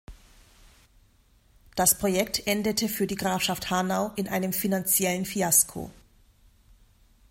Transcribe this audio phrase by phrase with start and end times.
[1.75, 5.91] Das Projekt endete für die Grafschaft Hanau in einem finanziellen Fiasko.